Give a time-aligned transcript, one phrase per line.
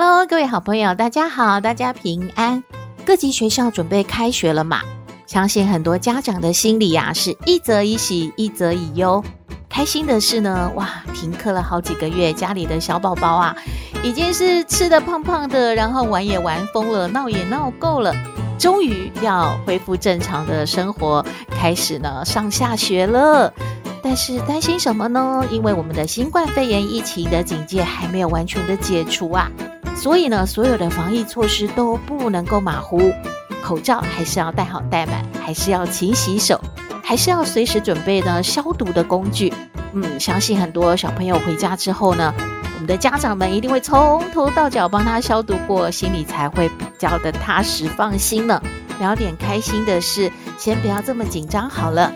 [0.00, 2.62] Hello，各位好朋友，大家好，大家平安。
[3.04, 4.80] 各级学校准备开学了嘛？
[5.26, 9.20] 相信很多家长的心里呀、啊，是一则以喜，一则以忧。
[9.68, 13.56] 开心的是呢，哇，停课了好几个月，家里的小宝宝啊，
[14.04, 18.14] 已经是吃得胖胖的，然后玩也玩疯了，闹也闹够了，
[18.56, 23.52] 终于要恢复正常的生活，开始呢上下学了。
[24.00, 25.44] 但是担心什么呢？
[25.50, 29.50] 因为我们的新冠肺炎疫情的警戒还没有完全的解除啊。
[30.00, 33.12] 所以呢，所有的防疫措施都不能够马虎，
[33.60, 36.58] 口罩还是要戴好戴满，还是要勤洗手，
[37.02, 39.52] 还是要随时准备呢消毒的工具。
[39.92, 42.32] 嗯，相信很多小朋友回家之后呢，
[42.74, 48.62] 我们的家长们一定会从头到脚帮他消毒过，心里才会比较的踏实放心呢。
[49.00, 52.12] 聊点开心的事，先不要这么紧张好了。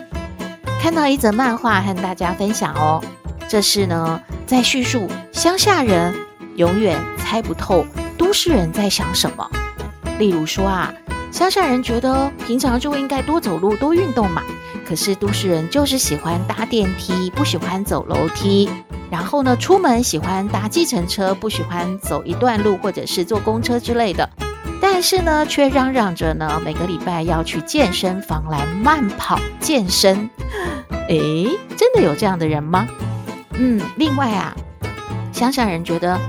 [0.81, 3.03] 看到一则漫画和大家分享哦，
[3.49, 6.13] 这是呢在叙述乡下人。
[6.55, 6.95] 永远
[7.33, 7.83] 猜不透
[8.15, 9.49] 都市人在想什么。
[10.19, 10.93] 例如说啊，
[11.31, 14.43] 乡下人觉得平常就应该多走路、多运动嘛。
[14.87, 18.69] 可是都市人就是喜欢搭电梯，不喜欢走楼梯。
[19.09, 24.29] 然后呢，出门喜欢搭计程车，不喜欢走一段路或者是坐公车之类的。
[24.79, 30.29] 但是呢，却嚷嚷着呢，每个礼拜要去健身房来慢跑健身。
[31.09, 32.87] 诶，真的有这样的人吗？
[33.53, 34.55] 嗯，另外啊，
[35.31, 36.19] 乡下人觉得。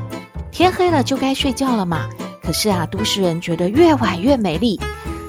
[0.55, 2.08] 天黑了就该睡觉了嘛，
[2.41, 4.80] 可是啊，都市人觉得越晚越美丽。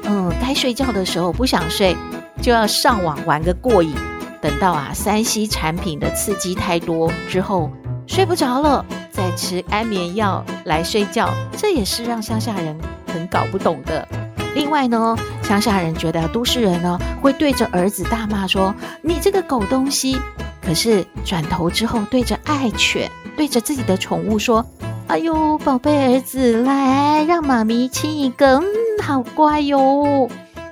[0.04, 1.98] 嗯，该睡觉的时候不想睡，
[2.44, 3.92] 就要上网玩个过瘾。
[4.40, 7.72] 等到啊三 C 产品的刺激太多之后，
[8.06, 12.78] 睡不着了，再吃安眠药来睡觉，这也是让乡下人
[13.12, 14.08] 很搞不懂的。
[14.54, 20.20] 另外呢，乡下人觉得都市人呢会对着儿子大骂说：“你这个狗东西。”
[20.62, 24.64] 可是转头之后，对着爱犬，对着自己的宠物说。
[25.08, 28.66] 哎呦，宝贝儿子，来让妈咪亲一个，嗯，
[29.04, 30.28] 好乖哟。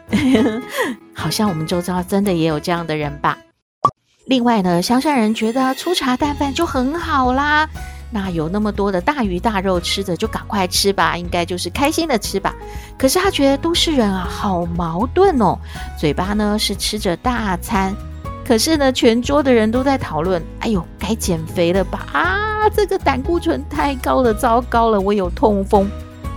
[1.14, 3.38] 好像我们周遭真的也有这样的人吧。
[4.26, 7.70] 另外呢，乡下人觉得粗茶淡饭就很好啦，
[8.12, 12.54] 那有那么多的大鱼大肉吃着，就赶快吃吧，应该就是开心的吃吧。
[12.98, 15.58] 可是他觉得都市人啊，好矛盾哦，
[15.98, 17.96] 嘴巴呢是吃着大餐。
[18.46, 22.06] 可是呢，全桌的人都在讨论，哎呦，该减肥了吧？
[22.12, 25.90] 啊，这个胆固醇太高了，糟糕了，我有痛风。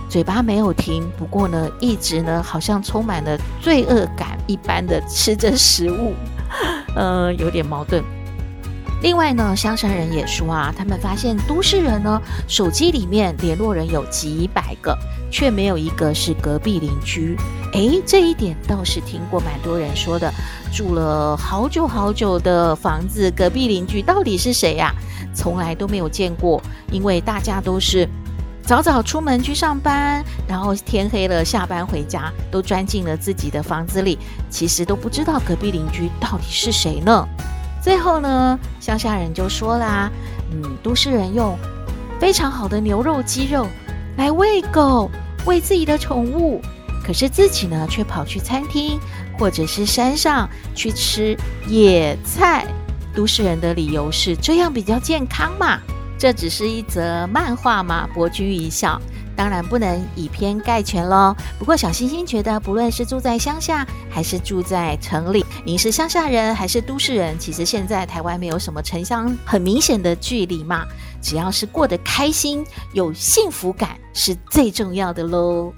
[0.09, 6.13] 嘴巴没有停，不过呢，一直呢，好像充满了罪恶感一般的吃着食物，
[6.95, 8.01] 呃，有点矛盾。
[9.01, 14.97] 另外呢，香山人也说啊，他们发现都市人呢，手机里面联络人有几百个，
[15.31, 17.37] 却没有一个是隔壁邻居。
[17.73, 20.33] 诶，这一点倒是听过蛮多人说的。
[20.73, 24.91] 住了好久好久的房子，隔壁邻居到底是谁呀？
[25.33, 26.59] 从来都没有见过，
[26.91, 28.09] 因为大家都是
[28.63, 34.17] 早早出门去上班，然后天黑了下班回家，都钻进了自己的房子里，
[34.49, 37.27] 其实都不知道隔壁邻居到底是谁呢。
[37.81, 40.11] 最后呢，乡下人就说啦，
[40.51, 41.57] 嗯，都市人用
[42.19, 43.67] 非常好的牛肉、鸡肉
[44.17, 45.09] 来喂狗，
[45.45, 46.61] 喂自己的宠物。
[47.05, 48.99] 可是自己呢，却跑去餐厅
[49.39, 52.65] 或者是山上去吃野菜。
[53.15, 55.79] 都市人的理由是这样比较健康嘛？
[56.19, 59.01] 这只是一则漫画嘛，博君一笑。
[59.37, 61.33] 当然不能以偏概全喽。
[61.59, 70.85] 不过小星星觉得，不论是住在乡下还是住在城里，您是乡下人还是都市人，其实现在台湾没有什么城乡很明显的距离嘛。
[71.21, 75.71] 只要是过得开心、有幸福感，是最重要的喽。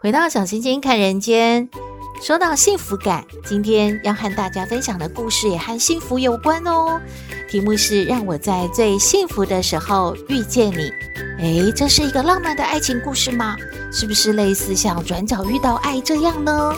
[0.00, 1.68] 回到小星星看人间，
[2.20, 7.00] 说到幸福感，今天要和大家分享的故事也和幸福有关哦。
[7.48, 10.92] 题目是让我在最幸福的时候遇见你。
[11.38, 13.56] 诶，这是一个浪漫的爱情故事吗？
[13.92, 16.74] 是不是类似像转角遇到爱这样呢？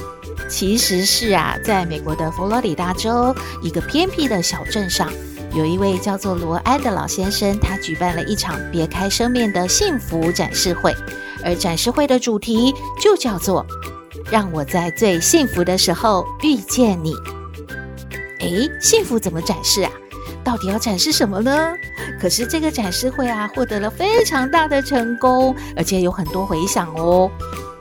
[0.49, 5.11] 其实是啊，在美国的佛罗里达州一个偏僻的小镇上，
[5.55, 10.95] 有一位叫做罗安的老先生，他举办了一场别开生面的幸福展示会。
[11.43, 13.67] 而展示会的主题就叫做
[14.31, 17.15] “让我在最幸福的时候遇见你”。
[18.41, 19.93] 诶，幸福怎么展示啊？
[20.43, 21.73] 到底要展示什么呢？
[22.21, 27.31] 可是这个展示会啊，获得了非常大的成功，而且有很多回响哦。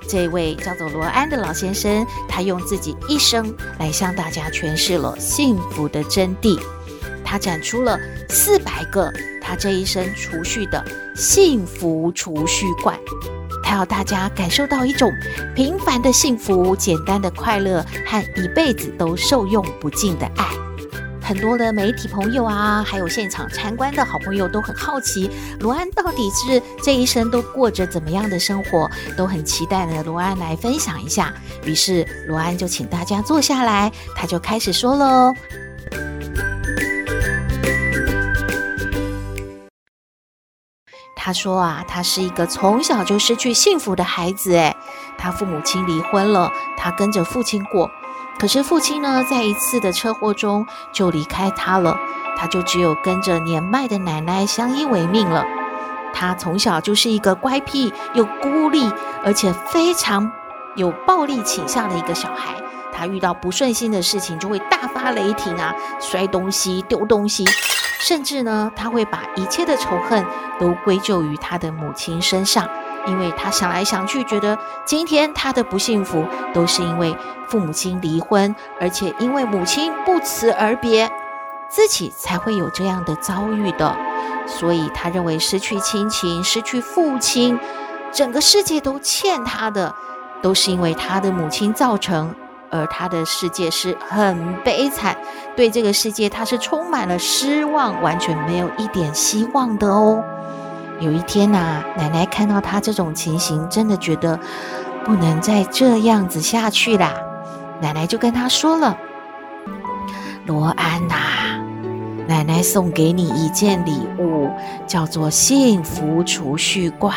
[0.07, 6.59] 这位叫做罗安的老先生，他用自己一生来向大家诠释了幸福的真谛。
[7.24, 10.83] 他展出了四百个他这一生储蓄的
[11.15, 12.97] 幸福储蓄罐，
[13.69, 15.13] 他要大家感受到一种
[15.56, 20.48] 平凡的幸福、简单的快乐和一辈子都受用不尽的爱。
[21.21, 25.30] 很多的媒体朋友啊，还有现场参观的好朋友都很好奇，
[25.60, 30.01] 罗安到底是这一生都过着怎么样的生活，都很期待呢。
[30.04, 31.31] 罗安来分享一下。
[31.63, 35.31] 于是罗安就请大家坐下来，他就开始说喽。
[41.29, 44.75] 他说啊，他是一个从小就失去幸福的孩子，诶，
[45.15, 47.91] 他父母亲离婚了，他跟着父亲过。
[48.39, 51.95] 可是父亲呢，在一次的车祸中就离开他了，
[52.35, 55.45] 他就只有跟着年迈的奶奶相依为命了。
[56.15, 58.91] 他从小就是一个乖僻又孤立，
[59.23, 60.31] 而且非常
[60.75, 62.55] 有暴力倾向的一个小孩。
[62.91, 67.45] 他遇到不顺心的事情就会大发雷霆啊，摔东西、丢东西，
[68.00, 70.25] 甚至呢，他会把一切的仇恨
[70.60, 72.68] 都归咎于他的母亲身上。
[73.07, 77.16] 因为他想来想去，觉得今天他的不幸福都是因为
[77.48, 81.10] 父母亲离婚，而且因为母亲不辞而别，
[81.69, 83.96] 自己才会有这样的遭遇的。
[84.46, 87.57] 所以他认为失去亲情、失去父亲，
[88.12, 89.96] 整个世界都欠他的，
[90.42, 92.36] 都是因为他的母亲造成，
[92.71, 95.16] 而他的世界是很悲惨，
[95.56, 100.24] 对这个世界他是充满了失望，完全没有一点希望的哦。
[101.00, 104.39] 有一天呐、奶奶看到他这种情形，真的觉得
[105.06, 107.13] 不能再这样子下去啦。
[107.81, 108.98] 奶奶就跟他说了
[110.45, 111.15] ：“罗安呐、
[112.27, 114.51] 奶奶送给你一件礼物，
[114.86, 117.15] 叫做幸福储蓄罐。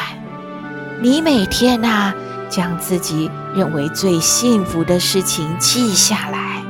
[1.02, 2.14] 你每天呐、
[2.52, 6.62] 将自己认为最幸福的事情记下来，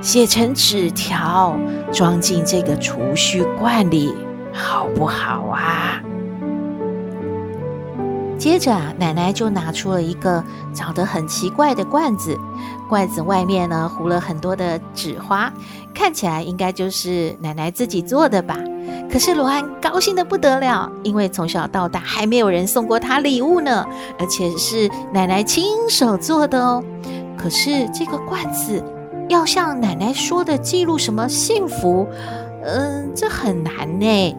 [0.00, 1.58] 写成纸条，
[1.92, 4.14] 装进这个储蓄罐里，
[4.52, 6.00] 好不好啊？”
[8.40, 10.42] 接着啊，奶奶就拿出了一个
[10.72, 12.34] 长得很奇怪的罐子，
[12.88, 15.52] 罐子外面呢糊了很多的纸花，
[15.92, 18.56] 看起来应该就是奶奶自己做的吧。
[19.12, 23.84] 可是罗安高兴得不得了，因为从小到大还没有人送过他礼物呢，
[24.18, 26.82] 而且是奶奶亲手做的哦。
[27.36, 28.82] 可是这个罐子
[29.28, 32.08] 要像奶奶说的记录什么幸福，
[32.64, 34.34] 嗯，这很难呢。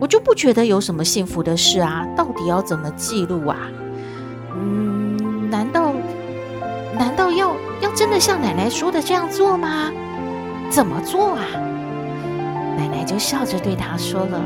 [0.00, 3.56] 我就不觉得有什么幸福的事啊，到底要怎么记录啊？
[4.54, 5.92] 嗯，难道
[6.98, 9.90] 难道要要真的像奶奶说的这样做吗？
[10.68, 11.44] 怎么做啊？
[12.76, 14.40] 奶奶就笑着对他说了：“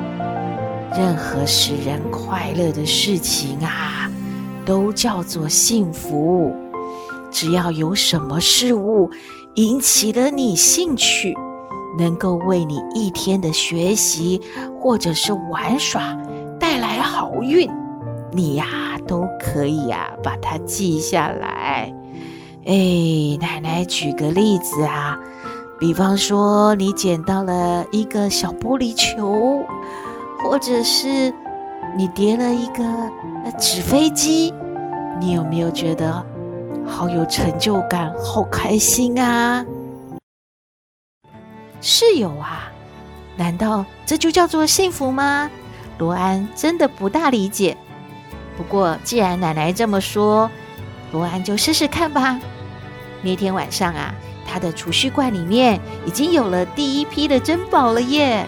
[0.97, 4.11] 任何使人快乐的事情啊，
[4.65, 6.55] 都叫做幸福。
[7.31, 9.11] 只要有什么事物
[9.55, 11.35] 引起了你兴趣。”
[11.99, 14.41] 能够为你一天的学习
[14.81, 16.17] 或者是玩耍
[16.59, 17.71] 带来好运，
[18.33, 18.67] 你呀
[19.07, 21.93] 都可以呀把它记下来。
[22.65, 25.19] 哎，奶奶举个例子啊，
[25.79, 29.65] 比方说你捡到了一个小玻璃球，
[30.43, 31.33] 或者是
[31.97, 32.85] 你叠了一个
[33.59, 34.53] 纸飞机，
[35.19, 36.25] 你有没有觉得
[36.87, 39.65] 好有成就感，好开心啊？
[41.81, 42.71] 是有啊，
[43.39, 45.49] 难道这就叫做幸福吗？
[45.97, 47.77] 罗安真的不大理解。
[48.57, 50.51] 不过既然奶奶这么说，
[51.13, 52.39] 罗安就试试看吧。
[53.23, 54.13] 那天晚上啊，
[54.45, 58.45] 他的储蓄罐里面已经有了第一批的珍宝了耶。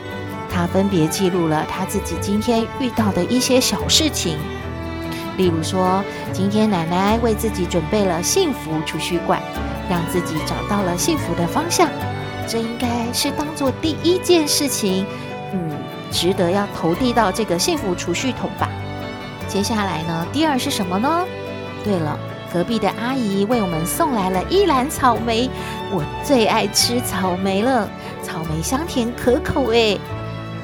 [0.52, 4.36] 他分别记录了他自己今天遇到的一些小事情，
[5.36, 9.40] 例如说，今天奶奶为自己准备了幸福储蓄罐，
[9.88, 11.88] 让自己找到了幸福的方向。
[12.50, 15.06] 这应该是当做第一件事情，
[15.52, 15.70] 嗯，
[16.10, 18.68] 值得要投递到这个幸福储蓄桶吧。
[19.46, 21.24] 接下来呢，第二是什么呢？
[21.84, 22.18] 对了，
[22.52, 25.48] 隔壁的阿姨为我们送来了一篮草莓，
[25.92, 27.88] 我最爱吃草莓了，
[28.20, 30.00] 草莓香甜可口诶。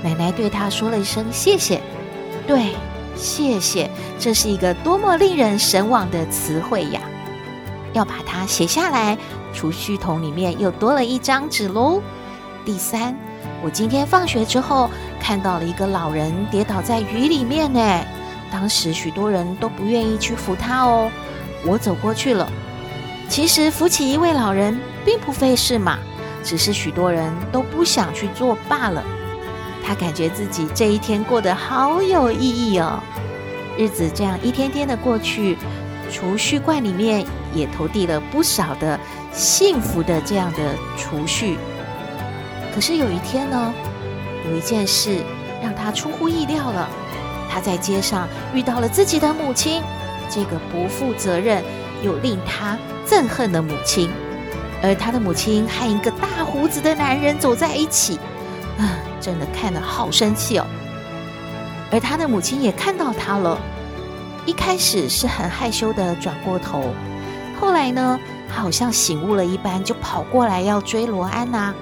[0.02, 1.81] 奶奶对她说了一声谢谢，
[2.49, 2.75] 对，
[3.14, 3.88] 谢谢，
[4.19, 7.00] 这是一个多么令人神往的词汇呀！
[7.93, 9.16] 要把它写下来。
[9.57, 12.03] 储蓄桶里面又多了一张纸喽。
[12.63, 13.17] 第三，
[13.65, 17.81] 我今天放学之后看到了一个老人跌倒在雨里面呢。
[18.53, 21.11] 当时许多人都不愿意去扶他哦。
[21.65, 22.47] 我走过去了。
[23.31, 25.99] 其实扶起一位老人并不费事嘛。
[26.45, 29.03] 只是许多人都不想去做罢了。
[29.85, 33.01] 他感觉自己这一天过得好有意义哦。
[33.77, 35.57] 日子这样一天天的过去，
[36.13, 38.99] 储蓄罐里面也投递了不少的
[39.37, 41.59] 幸福的这样的储蓄。
[42.75, 43.73] 可是有一天呢，
[44.49, 45.23] 有一件事
[45.62, 46.88] 让他出乎意料了。
[47.49, 49.83] 他在街上遇到了自己的母亲，
[50.28, 51.62] 这个不负责任
[52.02, 52.76] 又令他
[53.07, 54.11] 憎恨的母亲。
[54.83, 58.19] 而他的母亲和一个大胡子的男人走在一起，
[58.78, 60.66] 啊，真的看得好生气哦。
[61.90, 63.59] 而他的母亲也看到他了，
[64.45, 66.93] 一开始是很害羞的转过头，
[67.59, 71.75] 后来呢，好像醒悟了一般，就跑过来要追罗安呐，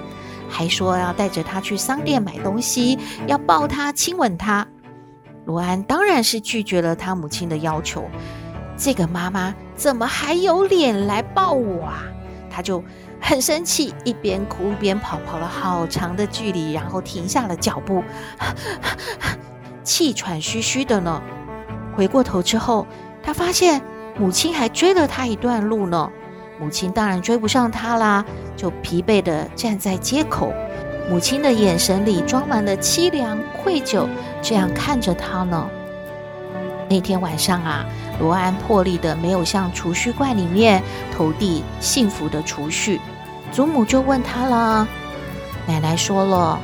[0.49, 4.67] 还说要带着他去商店买东西，要抱他亲吻他。
[5.45, 8.09] 罗安当然是拒绝了他母亲的要求，
[8.75, 12.03] 这个妈妈怎么还有脸来抱我啊？
[12.49, 12.83] 他就
[13.19, 18.03] 很生气，一边哭一边跑，跑了好长的距离，然后停下了脚步，
[19.83, 21.21] 气喘吁吁的呢。
[21.95, 22.87] 回过头之后，
[23.21, 23.81] 他发现
[24.17, 26.09] 母亲还追了他一段路呢。
[26.59, 28.23] 母亲当然追不上他啦，
[28.55, 30.53] 就疲惫的站在街口。
[31.09, 34.07] 母亲的眼神里装满了凄凉、愧疚，
[34.41, 35.69] 这样看着他呢。
[36.89, 37.85] 那天晚上啊，
[38.19, 40.81] 罗安破例的没有向储蓄罐里面
[41.15, 42.99] 投递幸福的储蓄，
[43.51, 44.87] 祖母就问他了
[45.67, 46.59] ：“奶奶说了，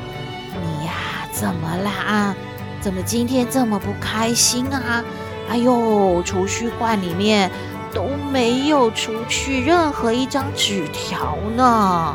[0.50, 0.92] 你呀，
[1.30, 2.34] 怎么啦？
[2.80, 5.04] 怎么今天这么不开心啊？
[5.48, 7.50] 哎呦，储蓄罐里面
[7.92, 12.14] 都没有除去任何一张纸条呢。”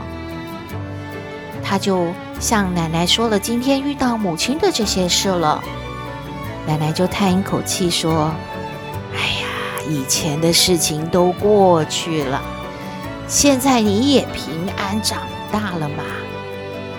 [1.63, 2.07] 他就
[2.39, 5.61] 向奶奶说了今天遇到母亲的这些事了。
[6.65, 8.31] 奶奶就叹一口气说
[9.13, 9.47] ：“哎呀，
[9.89, 12.41] 以前的事情都过去了，
[13.27, 15.19] 现在你也平安长
[15.51, 16.03] 大了嘛。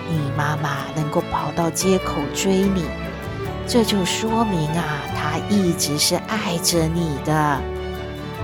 [0.07, 2.83] 你妈妈能够跑到街口追你，
[3.67, 4.83] 这就说明啊，
[5.15, 7.61] 她一直是爱着你的。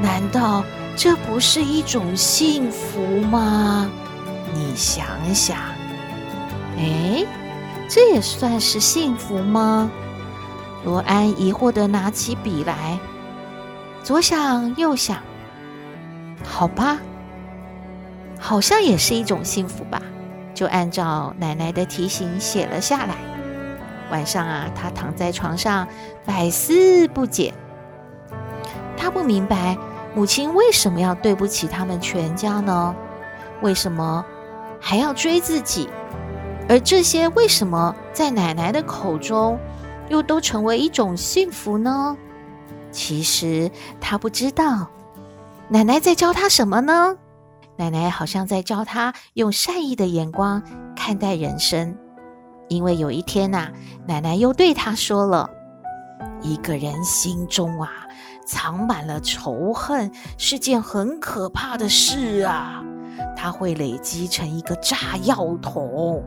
[0.01, 0.63] 难道
[0.95, 3.89] 这不是一种幸福吗？
[4.53, 5.57] 你想想。”
[6.77, 7.25] 哎，
[7.87, 9.89] 这也算是幸福吗？
[10.83, 12.99] 罗安疑惑地拿起笔来，
[14.03, 15.17] 左想右想，
[16.43, 16.99] 好吧，
[18.37, 20.01] 好像也是一种幸福吧。
[20.53, 23.15] 就按照奶奶的提醒写了下来。
[24.11, 25.87] 晚上啊，他躺在床上
[26.25, 27.53] 百思不解，
[28.97, 29.77] 他不明白
[30.15, 32.95] 母亲为什么要对不起他们全家呢？
[33.61, 34.25] 为什么
[34.79, 35.89] 还要追自己？
[36.67, 39.59] 而这些为什么在奶奶的口中
[40.09, 42.17] 又都成为一种幸福呢？
[42.91, 44.89] 其实他不知道，
[45.67, 47.15] 奶奶在教他什么呢？
[47.77, 50.63] 奶奶好像在教他用善意的眼光
[50.95, 51.97] 看待人生。
[52.67, 53.71] 因为有一天呐、啊，
[54.07, 55.49] 奶奶又对他说了
[56.41, 57.91] ：“一个人心中啊，
[58.45, 62.81] 藏满了仇恨，是件很可怕的事啊。”
[63.35, 66.23] 它会累积成一个炸药桶，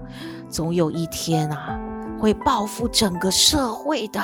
[0.49, 1.79] 总有一天啊，
[2.19, 4.21] 会报复整个社会的。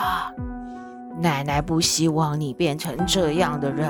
[1.18, 3.88] 奶奶不希望你变成这样的人，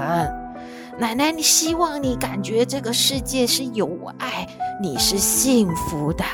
[0.99, 4.47] 奶奶，你希望你感觉这个世界是有爱，
[4.81, 6.25] 你是幸福的，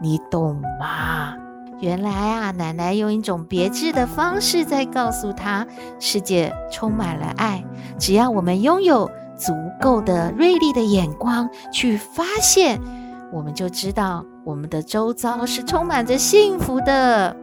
[0.00, 1.34] 你懂吗？
[1.84, 5.66] 原来啊，奶奶用一种别致的方式在告诉他，
[6.00, 7.62] 世界充满了爱，
[7.98, 9.10] 只要我们拥有。
[9.36, 12.80] 足够的锐利的眼光去发现，
[13.32, 17.36] 我们就知道我们的周遭是充满着幸福的。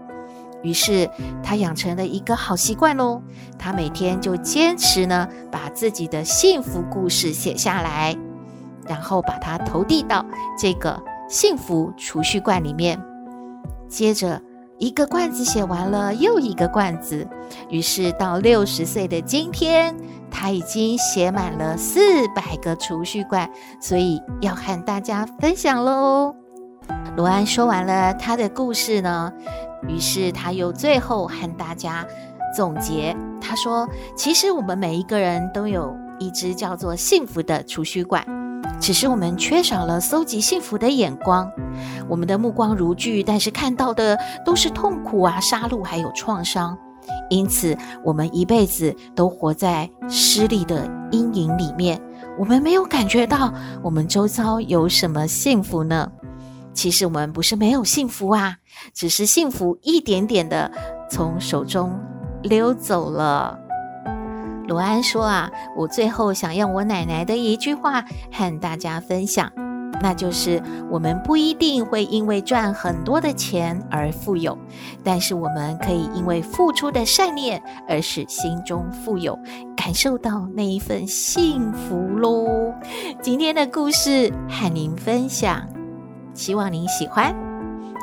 [0.63, 1.09] 于是
[1.43, 3.21] 他养成了一个好习惯喽，
[3.59, 8.15] 他每天就坚持呢，把自己的幸福故事写下来，
[8.87, 10.25] 然后把它投递到
[10.57, 12.97] 这个幸福储蓄罐里面。
[13.91, 14.41] 接着
[14.79, 17.27] 一个罐子写完了，又一个罐子，
[17.69, 19.93] 于是到六十岁的今天。
[20.33, 26.33] 他已经写满了四百个储蓄罐，所以要和大家分享喽。
[27.17, 29.31] 罗安说完了他的故事呢，
[29.89, 32.07] 于是他又最后和大家
[32.55, 33.15] 总结。
[33.41, 38.25] 他说：“其实我们每一个人都有一只叫做幸福的储蓄罐，
[38.81, 41.49] 只是我们缺少了搜集幸福的眼光。
[42.09, 46.77] 我们的目光如炬，但是看到的都是痛苦啊、杀戮还有创伤。”
[47.29, 51.99] 因此，我们一辈子都活在失利的阴影里面。
[52.37, 56.11] 我们没有感觉到我们周遭有什么幸福呢？
[56.73, 58.55] 其实我们不是没有幸福啊，
[58.93, 60.71] 只是幸福一点点的
[61.09, 61.99] 从手中
[62.43, 63.59] 溜走了。
[64.67, 69.51] 罗安说啊，我最后想用我奶奶的一句话和大家分享：
[70.01, 74.57] 那就是我们不一定会因为赚很多的钱而富有，
[75.03, 79.37] 但是我们可以因为付出的善念而使心中富有，
[79.75, 82.73] 感受到那一份幸福喽。
[83.21, 85.67] 今天的故事和您分享，
[86.33, 87.35] 希望您喜欢。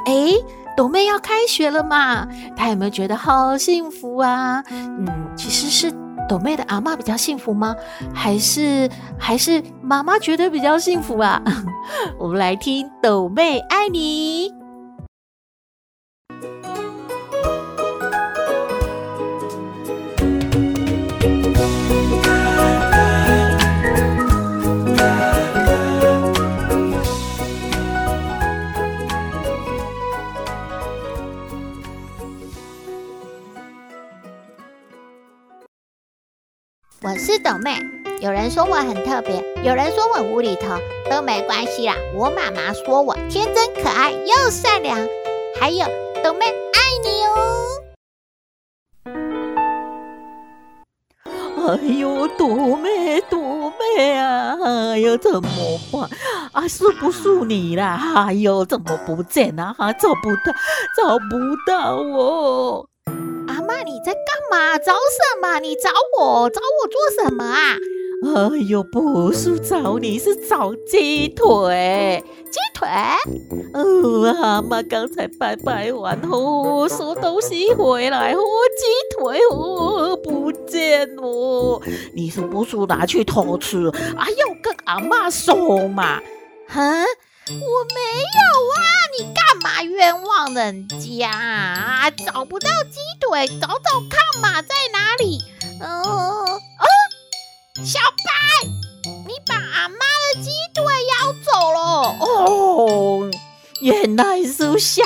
[0.07, 0.33] 哎，
[0.77, 2.27] 斗妹要开学了嘛？
[2.57, 4.62] 她有没有觉得好幸福啊？
[4.71, 6.08] 嗯，其实是。
[6.29, 7.75] 斗妹的阿嬷比较幸福吗？
[8.15, 11.43] 还是还是妈妈觉得比较幸福啊？
[12.19, 14.58] 我们来听斗妹爱你。
[37.31, 37.79] 是斗妹，
[38.23, 40.79] 有人说我很特别，有人说我无厘头，
[41.11, 41.95] 都没关系啦。
[42.15, 44.97] 我妈妈说我天真可爱又善良，
[45.61, 45.85] 还有
[46.25, 47.69] 斗妹爱你哦。
[51.69, 53.39] 哎呦，斗妹，斗
[53.99, 54.57] 妹啊！
[54.65, 55.43] 哎呦，怎么
[55.93, 56.09] 办？
[56.53, 58.25] 啊，是不是你啦？
[58.27, 59.77] 哎呦，怎么不见啊？
[60.01, 60.55] 找不到，
[60.97, 61.37] 找不
[61.71, 62.88] 到哦。
[63.85, 64.79] 你在干嘛？
[64.79, 65.59] 找什么？
[65.61, 67.77] 你找我，找我做什么啊？
[68.21, 72.23] 哎呦，不是找你，是找鸡腿。
[72.51, 72.89] 鸡腿？
[73.75, 78.41] 哦，阿妈刚才拜拜完后收东西回来，哦，
[78.77, 81.81] 鸡腿哦不见了。
[82.13, 83.89] 你是不是拿去偷吃？
[84.17, 86.21] 哎呦，跟阿妈说嘛。
[86.67, 87.05] 哈？
[87.50, 88.40] 我没有
[88.75, 88.78] 啊！
[89.19, 92.11] 你干嘛冤枉人家啊？
[92.11, 95.38] 找不到鸡腿，找找看嘛，在哪里？
[95.81, 96.87] 哦、呃、啊，
[97.85, 98.69] 小白，
[99.26, 101.78] 你把阿妈的鸡腿咬走了
[102.21, 103.31] 哦。
[103.81, 105.03] 原来是小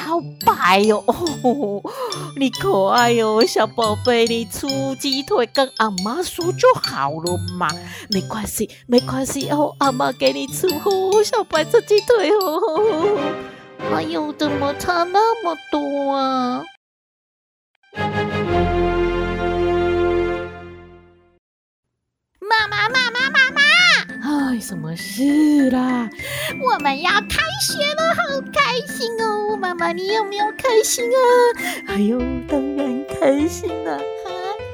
[0.46, 1.82] 白哟、哦，
[2.38, 7.68] 你可爱哟，小宝贝，你出鸡腿跟阿妈说就好了嘛，
[8.10, 13.18] 没关系，没关系哦，阿妈给你出哦，小白吃鸡腿哦，
[13.94, 16.62] 哎呦，怎么差那么多啊？
[22.40, 23.21] 妈妈，妈妈，
[24.62, 26.08] 什么事啦？
[26.62, 29.56] 我们要开学了，好开心哦！
[29.56, 31.18] 妈妈，你有没有开心啊？
[31.88, 33.98] 哎呦，当然开心了。
[33.98, 34.30] 哈，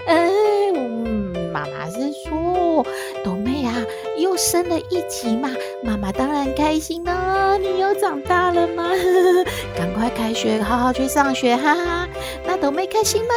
[0.07, 0.31] 哎，
[0.77, 2.87] 嗯，妈妈是说，
[3.25, 3.75] 豆妹啊，
[4.19, 5.51] 又升了一级嘛，
[5.83, 7.57] 妈妈当然开心了。
[7.57, 8.91] 你又长大了吗？
[9.75, 12.09] 赶快开学，好好去上学，哈哈。
[12.45, 13.35] 那豆妹开心吗？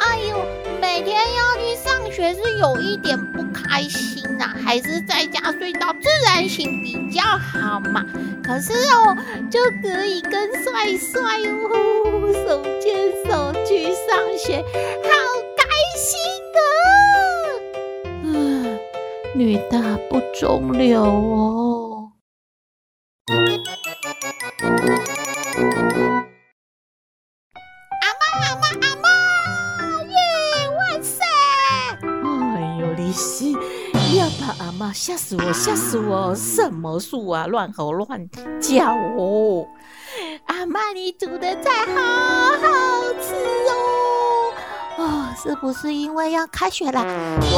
[0.00, 0.38] 哎呦，
[0.80, 8.04] 每天要去上学是有一点不开心呐、啊，还是在家睡到自然醒比较好嘛。
[8.42, 9.16] 可是哦，
[9.50, 14.56] 就可以跟帅帅哦手牵手去上学，
[15.02, 15.10] 好
[15.58, 15.62] 开
[15.96, 16.08] 心
[16.54, 16.60] 啊。
[18.24, 18.78] 嗯，
[19.34, 21.57] 女大不中留哦。
[35.08, 36.34] 吓死我，吓死我！
[36.34, 38.28] 什么树啊，乱吼乱
[38.60, 39.66] 叫哦！
[40.44, 42.02] 阿妈，你煮的菜好
[42.58, 43.34] 好吃
[43.70, 44.52] 哦！
[44.98, 47.00] 哦，是不是因为要开学了，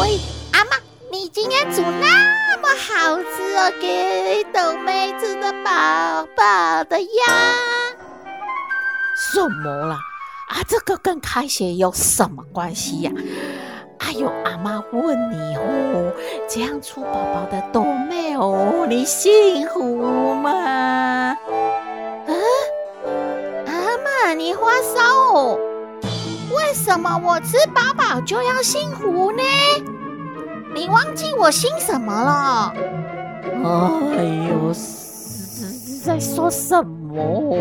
[0.01, 0.21] 喂
[0.53, 0.77] 阿妈
[1.11, 7.35] 你今天煮那么好吃哦，给豆妹吃的饱饱的呀？
[9.33, 9.99] 什么啦？
[10.51, 13.11] 啊，这个跟开学有什么关系呀？
[14.11, 16.13] 哎呦，阿妈问你哦，
[16.49, 20.51] 这样出宝宝的多妹哦，你幸福吗？
[20.51, 21.37] 啊，
[23.69, 25.01] 阿妈，你发烧
[25.33, 25.57] 哦？
[26.53, 29.43] 为什么我吃饱饱就要幸福呢？
[30.75, 32.75] 你忘记我姓什么了？
[34.17, 34.73] 哎呦，
[36.05, 37.57] 在说什么？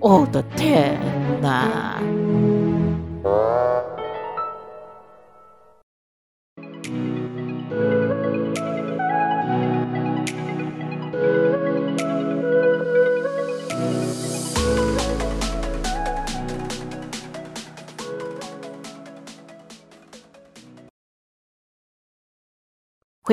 [0.00, 0.98] 我的天
[1.42, 2.00] 哪！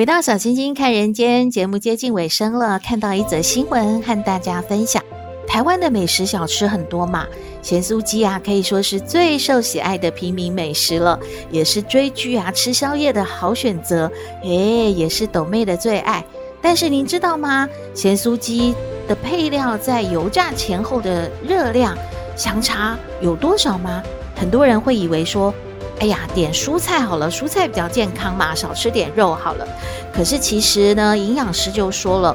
[0.00, 5.04] 回到小星星看人间节目接近尾声了，看到一则新闻和大家分享。
[5.46, 7.26] 台湾的美食小吃很多嘛，
[7.60, 14.10] 咸酥鸡啊可以说是最受喜爱的平民美食了，也是追剧啊吃宵夜的好选择。
[14.42, 16.24] 诶，也是斗妹的最爱。
[16.62, 17.68] 但是您知道吗？
[17.92, 18.74] 咸酥鸡
[19.06, 21.94] 的配料在油炸前后的热量
[22.34, 24.02] 相差有多少吗？
[24.34, 25.52] 很多人会以为说，
[26.00, 29.68] 哎呀，点蔬菜好了，蔬菜比较健康嘛，少吃点肉好了。
[30.12, 32.34] 可是其实呢，营养师就说了，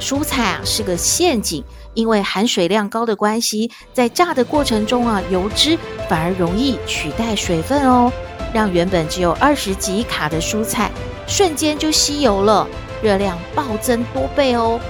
[0.00, 8.10] 蔬菜啊是个陷阱，因为含水量高的关系，在炸的过程中啊，油脂反而容易取代水分哦，
[8.50, 10.90] 让原本只有二十几卡的蔬菜
[11.26, 12.66] 瞬间就吸油了。
[13.02, 14.80] 热量暴增多倍哦！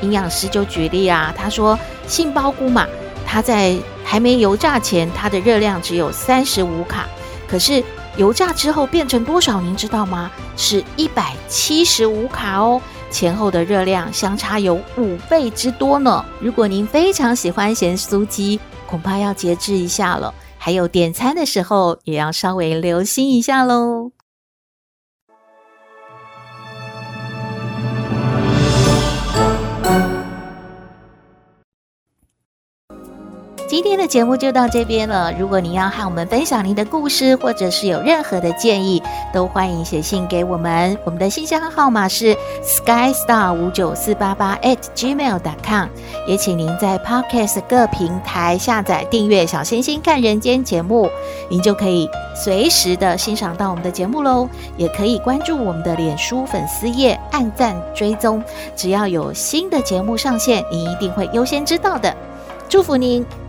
[0.00, 2.86] 营养师就举例啊，他说杏鲍菇嘛，
[3.26, 7.06] 它在还没油炸前，它的热量只有三十五卡，
[7.48, 7.82] 可是
[8.16, 9.60] 油炸之后变成多少？
[9.60, 10.30] 您知道吗？
[10.56, 12.80] 是一百七十五卡哦，
[13.10, 16.24] 前后的热量相差有五倍之多呢。
[16.40, 20.34] 如果您非常喜欢咸酥鸡，恐怕要节制一下了。
[20.58, 24.17] 还有点餐的时候，也要稍微留心一下喽。
[33.78, 35.32] 今天的节目就到这边了。
[35.38, 39.00] 如果您要和我们分享您的故事，或者是有任何的建议，
[39.32, 40.98] 都欢迎写信给我们。
[41.04, 45.86] 我们的信箱号码是 skystar 五九四八八 at gmail dot com。
[46.26, 51.08] 也请您在 Podcast 各平台下载订阅“小星星看人间”节目，
[51.48, 54.48] 您就可以随时的欣赏到我们的节目喽。
[54.76, 58.42] 也可以关注我们的脸书粉丝页，按赞追踪，
[58.74, 62.12] 只要有新的节目上线，您一定会优先知道的。
[62.68, 63.24] 祝福您！